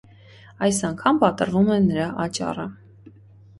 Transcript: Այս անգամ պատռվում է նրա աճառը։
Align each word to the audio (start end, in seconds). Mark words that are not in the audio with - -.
Այս 0.67 0.79
անգամ 0.89 1.19
պատռվում 1.25 1.71
է 1.77 1.79
նրա 1.85 2.09
աճառը։ 2.27 2.69